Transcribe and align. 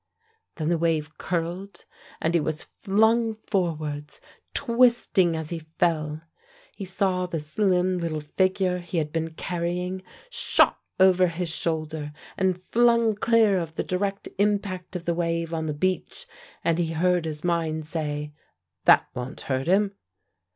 Then 0.55 0.69
the 0.69 0.79
wave 0.79 1.15
curled, 1.19 1.85
and 2.19 2.33
he 2.33 2.39
was 2.39 2.63
flung 2.79 3.35
forwards, 3.45 4.19
twisting 4.55 5.35
as 5.37 5.51
he 5.51 5.59
fell. 5.59 6.21
He 6.75 6.85
saw 6.85 7.27
the 7.27 7.39
slim 7.39 7.99
little 7.99 8.19
figure 8.21 8.79
he 8.79 8.97
had 8.97 9.11
been 9.13 9.35
carrying 9.35 10.01
shot 10.31 10.79
over 10.99 11.27
his 11.27 11.49
shoulder, 11.55 12.13
and 12.35 12.63
flung 12.63 13.13
clear 13.13 13.59
of 13.59 13.75
the 13.75 13.83
direct 13.83 14.27
impact 14.39 14.95
of 14.95 15.05
the 15.05 15.13
wave 15.13 15.53
on 15.53 15.67
the 15.67 15.71
beach, 15.75 16.25
and 16.63 16.79
he 16.79 16.93
heard 16.93 17.25
his 17.25 17.43
mind 17.43 17.85
say, 17.85 18.33
"That 18.85 19.07
won't 19.13 19.41
hurt 19.41 19.67
him." 19.67 19.93